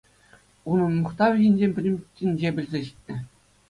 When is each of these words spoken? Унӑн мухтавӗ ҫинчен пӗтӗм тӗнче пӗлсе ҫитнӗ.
Унӑн 0.71 0.93
мухтавӗ 1.03 1.35
ҫинчен 1.45 1.71
пӗтӗм 1.79 1.95
тӗнче 2.19 2.49
пӗлсе 2.61 2.79
ҫитнӗ. 2.91 3.15